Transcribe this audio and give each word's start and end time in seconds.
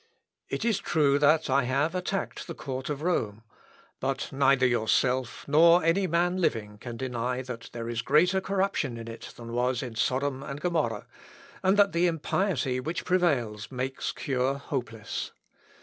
]"It 0.49 0.65
is 0.65 0.79
true 0.79 1.19
that 1.19 1.47
I 1.47 1.65
have 1.65 1.93
attacked 1.93 2.47
the 2.47 2.55
Court 2.55 2.89
of 2.89 3.03
Rome; 3.03 3.43
but 3.99 4.31
neither 4.31 4.65
yourself 4.65 5.47
nor 5.47 5.83
any 5.83 6.07
man 6.07 6.37
living 6.37 6.79
can 6.79 6.97
deny 6.97 7.43
that 7.43 7.69
there 7.71 7.87
is 7.87 8.01
greater 8.01 8.41
corruption 8.41 8.97
in 8.97 9.07
it 9.07 9.31
than 9.37 9.53
was 9.53 9.83
in 9.83 9.93
Sodom 9.93 10.41
and 10.41 10.59
Gomorrah, 10.59 11.05
and 11.61 11.77
that 11.77 11.91
the 11.91 12.07
impiety 12.07 12.79
which 12.79 13.05
prevails 13.05 13.71
makes 13.71 14.11
cure 14.11 14.55
hopeless. 14.55 15.33